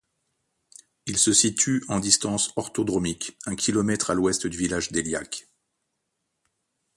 [1.05, 5.47] Il se situe, en distances orthodromiques, un kilomètre à l'ouest du village d'Eyliac.